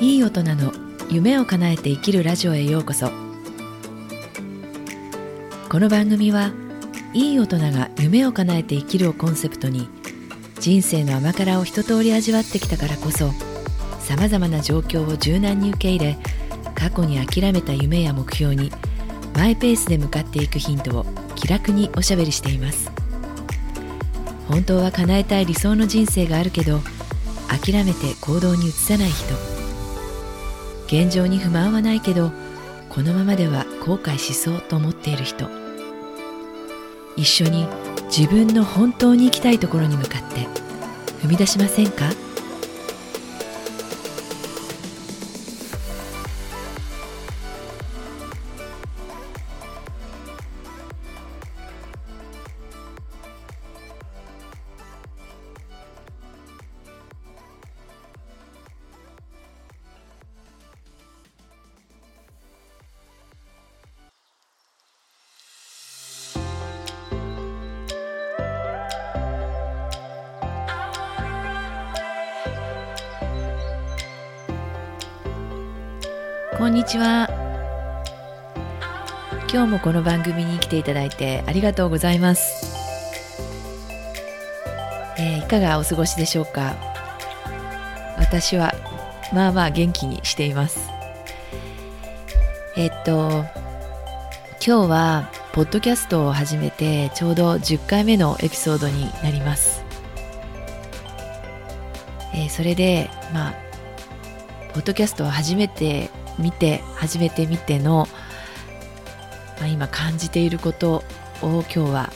[0.00, 0.72] いい大人の
[1.08, 3.10] 夢を叶えて生きるラジオへようこそ。
[5.68, 6.52] この番組は
[7.12, 9.88] いい大人が夢を叶えて生きるをコンセプトに
[10.58, 13.30] 人生の甘辛を一通り味わってきたからこそ
[14.00, 16.18] さまざまな状況を柔軟に受け入れ
[16.74, 18.72] 過去に諦めた夢や目標に
[19.34, 21.06] マイペースで向かっていくヒントを
[21.36, 22.90] 気楽におしゃべりしています。
[24.48, 26.80] 本当は叶えたい理想の人生があるけど
[27.48, 29.53] 諦めて行動に移さない人。
[30.86, 32.30] 現状に不満はないけど
[32.88, 35.48] このままでは後悔しそうと思っている人。
[37.16, 37.66] 一緒に
[38.06, 40.48] 自分の本当に行きたいところに向かって
[41.22, 42.10] 踏み出しませんか？
[76.64, 77.28] こんにちは。
[79.52, 82.74] 今日もこの番組に来ていただいてありがとうございます、
[85.18, 86.74] えー、いかがお過ごしでしょうか？
[88.16, 88.72] 私は
[89.30, 90.88] まあまあ元気にしています。
[92.78, 93.44] えっと
[94.66, 99.84] 今日はポッドキャストを始めてちょうど10回目のエピソードになります、
[102.32, 103.54] えー、それでまあ
[104.72, 108.08] ポッドキャストを初めて見て初めて見ての、
[109.58, 111.04] まあ、今感じていること
[111.42, 112.12] を今日は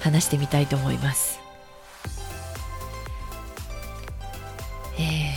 [0.00, 1.40] 話してみたいと思います。
[4.98, 5.34] え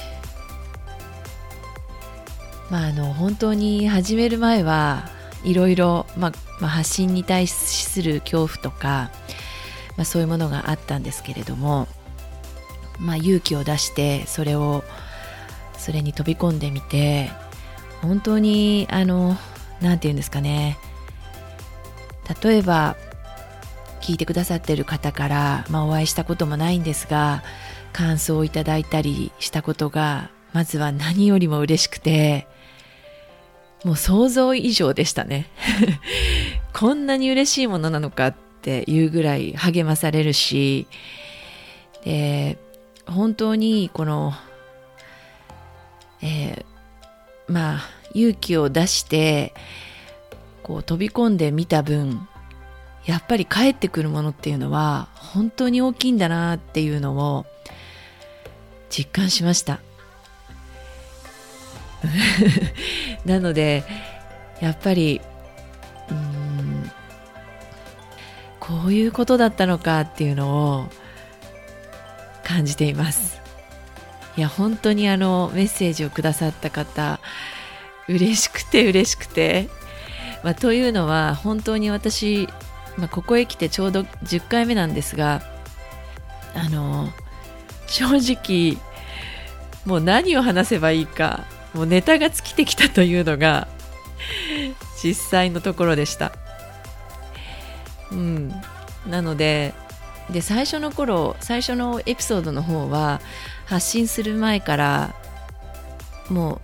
[2.70, 5.09] ー、まああの本当に始める前は
[5.43, 9.11] いろいろ、まあ、まあ、発信に対する恐怖とか、
[9.95, 11.88] まあ、そういうものがあったんですけれども、
[12.99, 14.83] まあ、勇気を出してそれを
[15.77, 17.30] それに飛び込んでみて
[18.05, 19.38] 本当にあの
[19.82, 20.77] 何て言うんですかね。
[22.42, 22.95] 例えば
[24.02, 27.44] 聞いてくださってる方から、まあ、お会いしたこともないんですが
[27.92, 32.48] 感想をいただいたりしたことがまずは何よりも嬉しくて
[33.83, 35.48] もう想像以上でしたね。
[36.73, 40.88] こんなに嬉しいものなのかっていうぐらい励まされるし
[42.04, 42.58] で
[43.05, 44.33] 本当にこの、
[46.21, 46.74] えー、
[47.48, 47.82] まあ
[48.14, 49.54] 勇気を出して
[50.64, 52.28] こう飛び込んでみた分
[53.06, 57.45] やっぱり帰ってくるものっていうのは本当に大きいんだなっていうのを
[58.89, 59.80] 実感しました。
[63.26, 63.83] なので
[64.62, 65.22] やっぱり
[66.10, 66.92] うん
[68.60, 70.86] こういうことだったのかっていうのを
[72.44, 73.45] 感じています。
[74.37, 77.19] いや本当にあのメッセージをくださった方
[78.07, 79.69] 嬉しくて嬉しくて、
[80.43, 82.47] まあ、というのは本当に私、
[82.97, 85.41] まあ、ここへ来てちょうど10回目なんですが
[86.53, 87.09] あの
[87.87, 88.77] 正直
[89.85, 93.67] もう何を話せばいいかもうネタが尽きてきたというのが
[95.02, 96.31] 実際のところでした。
[98.11, 98.49] うん、
[99.07, 99.73] なので
[100.29, 103.21] で最初の頃最初のエピソードの方は
[103.65, 105.15] 発信する前から
[106.30, 106.61] も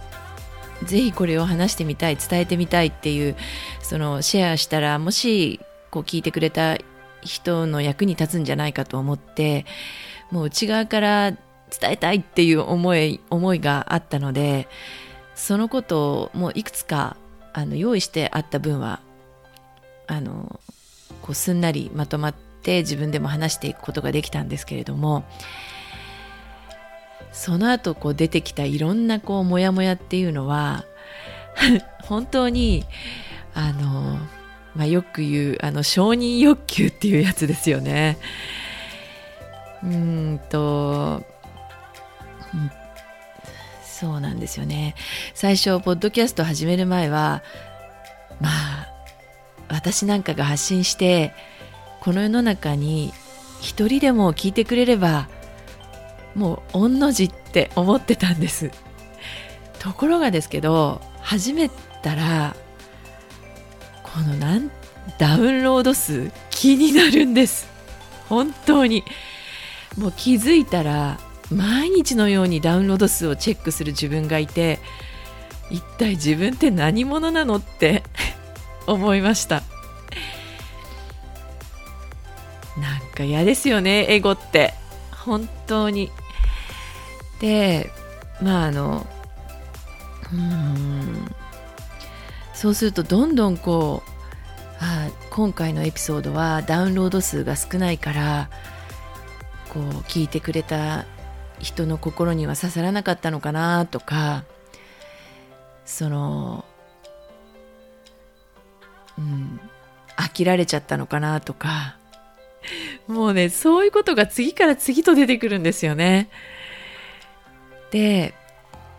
[0.81, 3.35] うぜひこれを話してみたい伝えてみたいっていう
[3.81, 5.59] そのシェアしたらもし
[5.91, 6.77] こう聞いてくれた
[7.21, 9.65] 人の役に立つんじゃないかと思って
[10.31, 11.39] もう内側から伝
[11.91, 14.67] えたいっていう思い思いがあったので
[15.35, 17.15] そのことをもういくつか
[17.53, 19.01] あの用意してあった分は
[20.07, 20.59] あの
[21.21, 25.25] こうすんなりまとまって自分でも話していくことができたんですけれども
[27.31, 30.85] その後こう出てきたいろんなこうモヤモヤっていうのは
[32.03, 32.85] 本当に
[33.53, 34.19] あの、
[34.75, 38.17] まあ、よく言うあの承認欲求っていうやつですよね。
[39.83, 41.23] うんと、
[43.83, 44.95] そうなんですよね。
[45.33, 47.41] 最初ポッドキャスト始める前は
[48.39, 48.87] まあ
[49.69, 51.33] 私なんかが発信して
[52.01, 53.13] この世の中に
[53.61, 55.29] 一人でも聞いてくれれば
[56.35, 58.71] もう御の字って思ってたんです。
[59.79, 61.69] ところがですけど始め
[62.01, 62.55] たら
[64.03, 64.71] このなん
[65.17, 67.67] ダウンロード数気になるんです。
[68.29, 69.03] 本当に。
[69.97, 71.19] もう気づいたら
[71.51, 74.79] 毎日のようにダウンロード数をチェックする自分がいて
[75.69, 78.03] 一体自分って何者なのって
[78.87, 79.63] 思いました。
[82.77, 84.73] なんか嫌ですよねエゴって。
[85.25, 86.09] 本当に。
[87.41, 87.91] で
[88.41, 89.07] まああの
[90.31, 91.35] うん
[92.53, 94.11] そうするとどんどんこう
[94.79, 98.49] あ今回のエピソードはダウンロード数が少ないから
[99.69, 101.05] こう聞いてくれた
[101.59, 104.43] 人の心には刺さらなかったのかなとか
[105.85, 106.63] その
[109.17, 109.59] うん
[110.15, 111.97] 飽きられちゃったのかなとか
[113.07, 116.29] もうねそういうことが次から次と出てくるんですよね。
[117.91, 118.33] で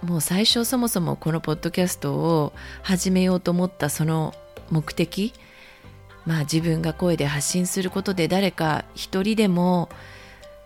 [0.03, 2.53] もう最初そもそもこのポッドキャストを
[2.83, 4.35] 始めようと思ったその
[4.71, 5.33] 目的
[6.27, 9.89] まあ自分が声で発信することで誰か一人でも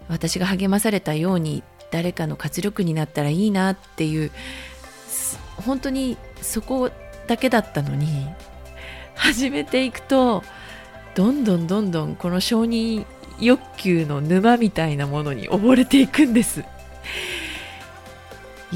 [0.08, 4.30] 私が励まされたように誰かの活力になったらいいなっていう
[5.56, 6.90] 本当にそこ
[7.26, 8.26] だけだったのに
[9.14, 10.42] 始めていくと
[11.14, 13.06] どんどんどんどんこの承認
[13.40, 16.64] 欲求の沼みたいなものに溺れていくんです。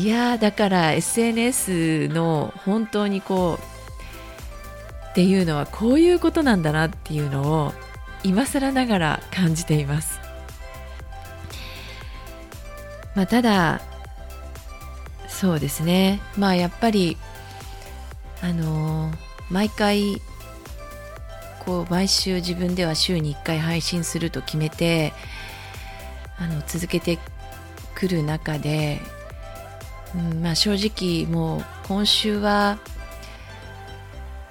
[0.00, 7.74] いやだから SNS の本当にこうっていうのはこういうことなんだなっていうのを
[8.24, 10.18] 今更ながら感じています。
[13.14, 13.82] まあ、ただ
[15.28, 16.22] そうですね。
[16.38, 17.18] まあやっぱり
[18.40, 19.16] あのー、
[19.50, 20.22] 毎回
[21.66, 25.12] こう毎週自分では週に1回配信すると決めて
[26.38, 27.18] あの続けて
[27.94, 29.02] くる中で、
[30.14, 32.78] うんまあ、正直もう今週は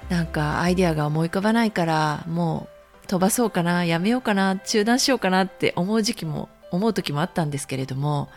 [0.08, 2.68] なんかアイデアが思い浮かばないからも
[3.04, 8.28] う飛ばそうかなやめようかな中断しようかなって思う時期も思う時もあったんですけれども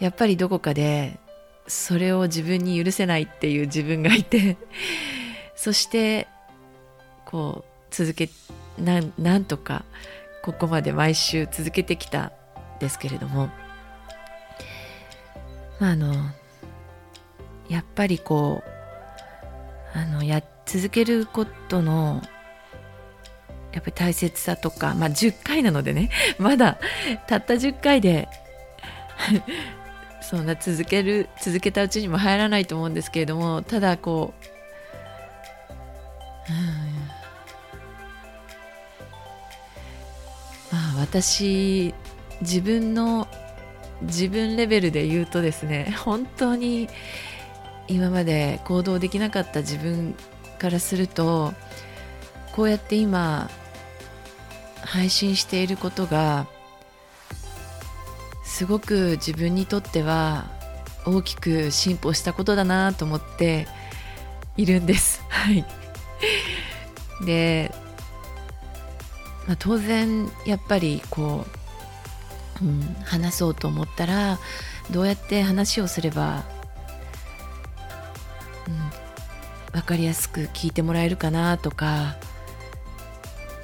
[0.00, 1.18] やっぱりどこかで
[1.66, 4.56] それを自分に許せないっていう自分がいて
[5.54, 6.26] そして
[7.24, 8.30] こう続け
[8.78, 9.84] なんなんとか
[10.42, 12.32] ここまで毎週続けてきたん
[12.80, 13.50] ですけれども
[15.80, 16.12] あの
[17.68, 18.62] やっぱりこ
[19.94, 22.22] うあのや続けることの
[23.72, 26.78] やっぱり大切さとかまあ10回なのでね まだ
[27.26, 28.28] たった10回で
[30.20, 34.34] そんな続ける続けたうちにも入らないと思うんですけれどもただこ
[36.48, 36.54] う、う
[40.76, 41.94] ん、まあ私
[42.40, 43.26] 自分の
[44.02, 46.88] 自分レベルで言うとですね 本当に
[47.88, 50.14] 今まで行動できなかった自分
[50.58, 51.54] からすると
[52.52, 53.50] こうやって今
[54.82, 56.46] 配信していることが
[58.44, 60.50] すごく自分にとっては
[61.04, 63.66] 大きく進歩したことだなと思って
[64.56, 65.22] いるんです。
[65.30, 65.64] はい、
[67.24, 67.72] で、
[69.46, 71.57] まあ、当然やっぱりこう、
[72.62, 74.38] うん、話そうと思ったら
[74.90, 76.44] どうやって話をすれば、
[78.66, 78.70] う
[79.70, 82.16] ん、分かりやすく聞いてもらえるかなとか、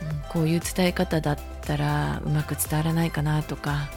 [0.02, 3.90] うん、こういう伝え方だったらうまく伝わらないかなとか。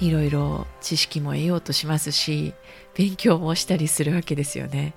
[0.00, 2.54] いろいろ知識も得ようとしますし
[2.94, 4.94] 勉強もしたりするわけですよね。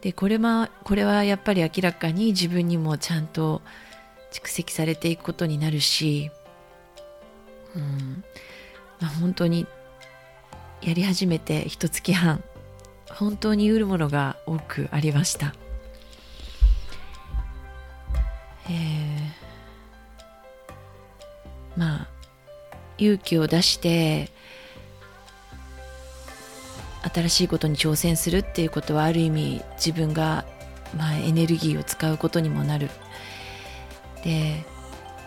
[0.00, 3.62] でこれはこれはやっぱり明らかに自分にもちゃんと
[4.32, 6.30] 蓄積されていくことになるし、
[7.76, 8.24] うん
[9.00, 9.66] まあ、本当に
[10.82, 12.42] やり始めて一月半
[13.10, 15.54] 本当に得るものが多くありました。
[18.70, 18.74] えー、
[21.76, 22.08] まあ
[22.98, 24.30] 勇気を出して
[27.02, 30.44] 新しいことに挑戦するっていうことはある意味自分が、
[30.96, 32.90] まあ、エネルギーを使うことにもなる
[34.24, 34.64] で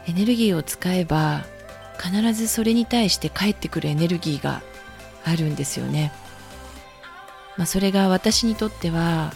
[0.07, 1.45] エネルギーを使えば
[2.01, 4.61] 必ずそれに対して返ってくるエネルギーが
[5.23, 6.11] あるんですよね、
[7.57, 9.33] まあ、それが私にとっては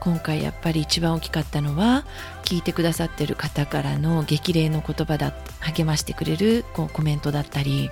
[0.00, 2.04] 今回やっぱり一番大きかったのは
[2.44, 7.90] 聞いてくださってる方からの激励の言葉だ励ましてくれるこうコメントだったり。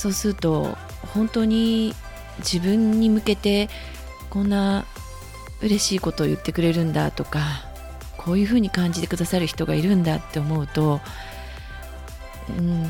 [0.00, 0.78] そうすると
[1.12, 1.94] 本当に
[2.38, 3.68] 自分に向けて
[4.30, 4.86] こんな
[5.60, 7.40] 嬉しいことを言ってくれるんだとか
[8.16, 11.00] こういうふうに感じてくださる人がいるんだって思うと
[12.58, 12.86] うん。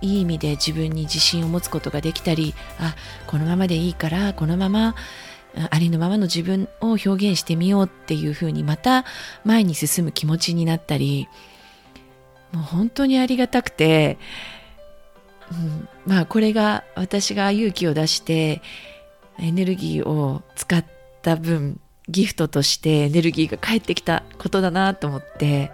[0.00, 2.94] いい意味で自分に自信を持つことができたりあ
[3.26, 4.94] このままでいいからこのまま
[5.70, 9.04] ありのままの自分を表現してみようっていうふうにまた
[9.44, 11.28] 前に進む気持ちになったり
[12.52, 14.18] もう本当にありがたくて、
[15.50, 18.60] うん、まあこれが私が勇気を出して
[19.38, 20.84] エネルギーを使っ
[21.22, 25.72] た分ギフトとしてエネルギーが返ってきたことだなと思って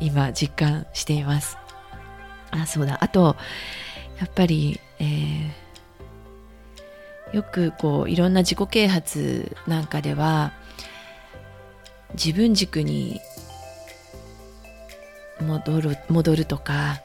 [0.00, 1.56] 今実感しています。
[2.50, 2.98] あそうだ。
[3.02, 3.36] あと
[4.18, 10.52] やっぱり、えー、よくこういろんな自己啓発なんかでは
[12.14, 13.20] 自分軸に
[15.40, 17.00] 戻る戻るとか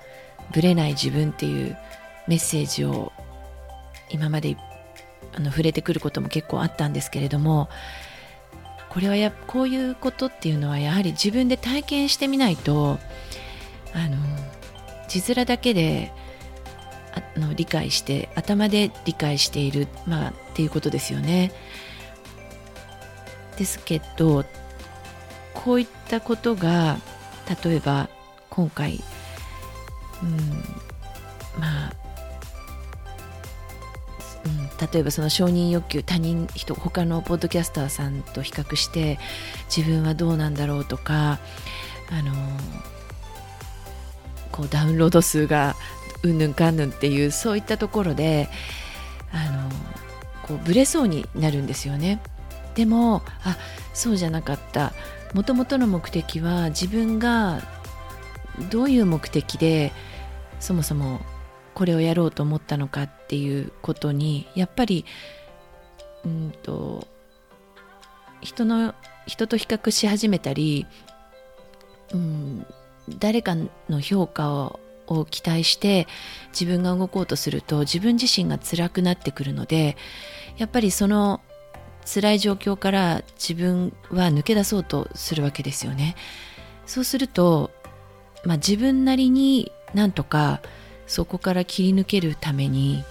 [0.53, 1.77] ぶれない自分っていう
[2.27, 3.12] メッセージを
[4.12, 4.55] 今まで
[5.34, 7.69] あの触れてくることも結構あったんですけれども
[8.89, 13.00] これはやこういうことっていうのはやはり自分で体験してみないと
[13.93, 14.17] あの
[15.08, 16.12] 字面だけで
[17.36, 21.51] あの理解して頭で理解している、まあ、っていうことですよね。
[23.58, 24.46] ですけど
[25.53, 26.98] こういったことが
[27.63, 28.08] 例えば
[28.50, 29.03] 今回、
[30.24, 30.38] うん、
[31.60, 31.93] まあ、
[34.79, 39.19] 例えばその承認欲求他人人他のポッドキャスターさんと比較して
[39.75, 41.39] 自分はどうなんだろうとか
[42.12, 42.33] あの
[44.51, 45.75] こうダウンロード数が
[46.24, 48.50] うんぬんかんぬんっていうそういったところで
[49.31, 49.69] あの
[50.48, 52.21] こうブレそうになるんですよね。
[52.75, 53.57] でもあ
[53.93, 54.93] そうじゃなかった
[55.33, 57.62] もともとの目的は自分が
[58.69, 59.91] どういう目的で
[60.59, 61.19] そもそも
[61.79, 65.05] これをやろうと思ったのかっていうことにやっぱり
[66.25, 67.07] うんと
[68.41, 68.93] 人の
[69.27, 70.86] 人と比較し始めたり、
[72.13, 72.65] うん、
[73.17, 73.55] 誰か
[73.88, 76.05] の評価をを期待して
[76.51, 79.95] 自分が動こうとすると自分自身が辛くなってくるので
[80.57, 81.39] やっぱりその
[82.05, 86.17] 辛い状況から自分は抜け出そうとするわけですよね。
[86.86, 87.71] そうすると
[88.43, 90.62] まあ、自分なりになんとか
[91.09, 93.03] そこから切り抜けるために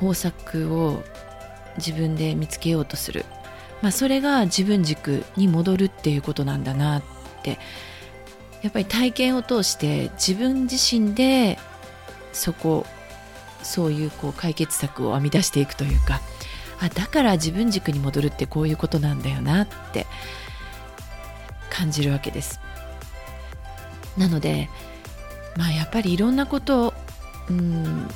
[0.00, 1.02] 方策を
[1.78, 3.24] 自分で見つけようとする、
[3.80, 7.02] まあ、それが自分軸に戻るっていうことなんだなっ
[7.42, 7.58] て。
[8.62, 11.56] やっぱり体験を通して自分自身で
[12.32, 12.84] そこ
[13.62, 16.20] そういうこう解決策を編み出していくというか。
[16.78, 20.06] あだから自分軸に戻るってこういうことなんだよなって
[21.70, 22.60] 感じるわけです。
[24.18, 24.68] なので
[25.56, 26.94] まあやっぱりいろんなことを、
[27.50, 28.08] うん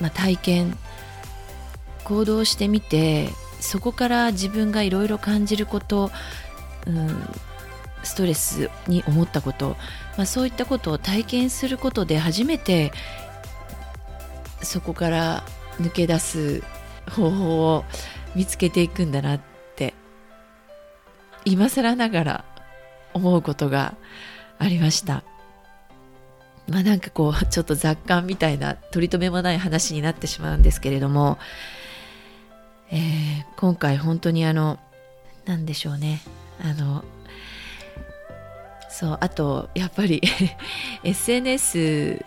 [0.00, 0.78] まあ、体験
[2.04, 3.28] 行動してみて
[3.60, 6.10] そこから自分がいろいろ感じること、
[6.86, 7.28] うん、
[8.02, 9.76] ストレスに思ったこと、
[10.16, 12.92] まあ、そういったことを体験することで初めて
[14.62, 15.44] そこから
[15.80, 16.62] 抜け出す
[17.10, 17.84] 方法を
[18.34, 19.40] 見つけていくんだなっ
[19.76, 19.94] て
[21.44, 22.44] 今更ながら
[23.14, 23.94] 思うことが
[24.58, 25.22] ありました。
[26.68, 31.38] まあなんかこうちょっと雑感みたいな取り留めもない話になってしまうんですけれども、
[32.90, 34.78] えー、今回本当にあの
[35.44, 36.20] 何でしょうね。
[36.60, 37.04] あの
[38.90, 40.22] そうあとやっぱり
[41.04, 42.24] SNS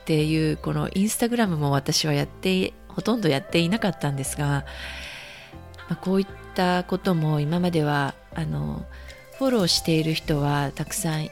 [0.00, 4.64] っていうこのインスタグラムも私はやってほとんどやっていなかったんですが、
[5.88, 8.84] まあ、こういったことも今まではあの
[9.38, 11.28] フォローしている人はたくさん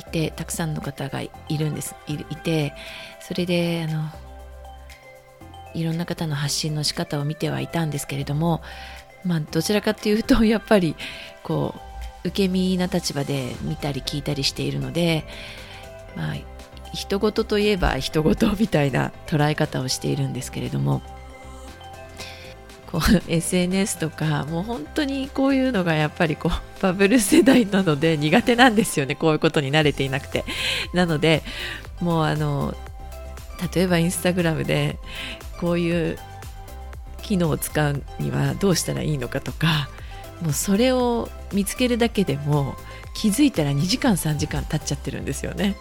[0.00, 1.94] いてたくさんの方がいるんです。
[2.08, 2.74] いて
[3.20, 4.10] それであの
[5.74, 8.60] いろんな方の発信の仕方を見てはいたんですけれども
[9.24, 10.96] まあどちらかというと やっぱり
[11.42, 11.74] こ
[12.24, 15.24] う受け身な立場で見たり聞いたりしているので
[16.16, 16.34] まあ
[16.92, 21.02] 人事といえば人事みたいな捉え方をしているんですけれども
[22.92, 29.14] こう SNS とかもう本当にこういうのがやっぱりこう バブル世代なので苦手なんですよね。
[29.14, 30.44] こういうことに慣れていなくて。
[30.92, 31.42] なので
[32.00, 32.74] もうあの
[33.74, 34.98] 例えばインスタグラムで
[35.60, 36.18] こういう
[37.22, 39.90] 機能を使うにはどうしたらいいのかとか
[40.40, 42.74] もうそれを見つけるだけでも
[43.14, 45.76] 気づいたら2時間3時間経っちゃってるんですよね。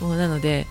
[0.00, 0.66] もうなので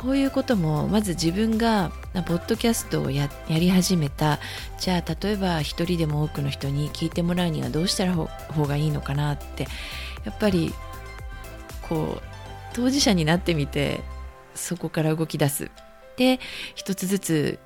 [0.00, 1.90] こういうこともまず自分が
[2.26, 4.38] ポッドキャストをやり始めた。
[4.78, 8.28] じゃあ例えば一人でも多くの人に聞いてもらうにはどうしたら方
[8.66, 9.66] がいいのかなって。
[10.24, 10.74] やっぱり
[11.88, 12.22] こう
[12.74, 14.02] 当事者になってみて
[14.54, 15.70] そこから動き出す。
[16.16, 16.38] で
[16.74, 17.58] 一つずつ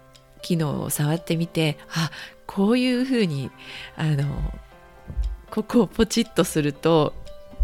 [0.42, 2.10] 機能を触ってみてあ
[2.46, 3.50] こういうふうに
[3.96, 4.24] あの
[5.50, 7.14] ここをポチッとすると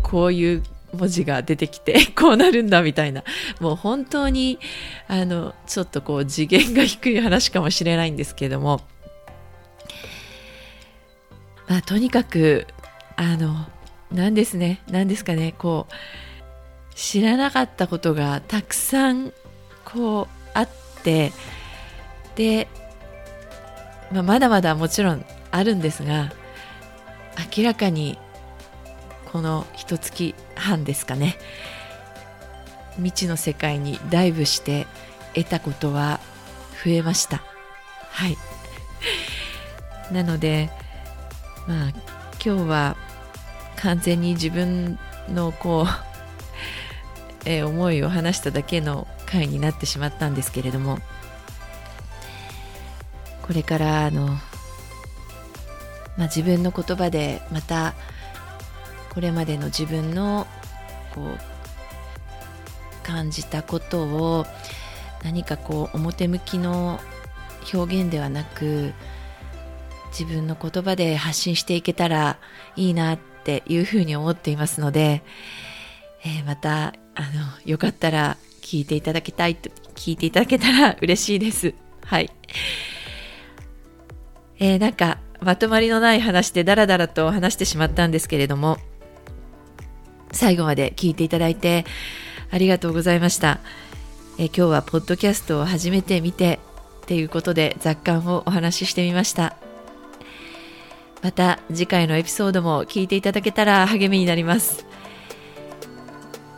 [0.03, 3.25] こういう文字が出てきて こうなるんだみたいな。
[3.61, 4.59] もう本当に
[5.07, 8.81] あのちょっとこう次元が低い話かもしれないんですけども、
[11.67, 12.67] まあ、とにかく
[13.17, 13.67] あの
[14.11, 14.81] 何ですね。
[14.91, 15.55] 何ですかね。
[15.59, 15.95] こう
[16.95, 19.33] 知らなかったことがたくさん
[19.85, 20.69] こうあっ
[21.05, 21.33] て
[22.35, 22.67] で、
[24.11, 26.33] まあ、まだまだもちろんあるんですが
[27.57, 28.19] 明らかに
[29.33, 31.37] この一月半ですかね。
[32.97, 34.87] 未知の世界にダイブして
[35.35, 36.21] 得たことは
[36.85, 37.43] 増えました。
[38.11, 38.37] はい。
[40.13, 40.71] なので
[41.67, 41.93] まあ
[42.43, 42.97] 今日は
[43.77, 45.89] 完全に自分のこう、
[47.45, 50.99] えー、思いを話しただけの回になってしまったんですけれども
[53.43, 57.95] これからあの、まあ、自分の言葉でまた
[59.13, 60.47] これまでの自分の
[61.15, 64.47] こう感じたことを
[65.25, 67.01] 何かこう表向きの
[67.73, 68.93] 表現ではなく
[70.11, 72.39] 自分の言葉で発信していけたら
[72.77, 75.23] いいなっていうふうに思っていますので、
[76.25, 81.75] えー、またあのよかったら聞いていただきたいと聞いていただけたら嬉しいです。
[82.05, 82.31] はい、
[84.59, 88.79] えー、なんかまとまりのない話でダラダラと話してしまったんですけれども
[90.33, 91.85] 最後まで聞いていただいて
[92.51, 93.61] ありがとうございました、
[94.39, 96.61] え、今日はポッドキャストを初めて見て
[97.03, 99.57] っていうことで雑感をお話ししてみました。
[101.23, 104.87] また次回のエピソードも聞いていただけたら励みになります。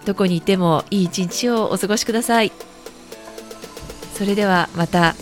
[0.05, 2.53] どこにいてもいい一日をお過ごしください。
[4.15, 5.15] それではまた。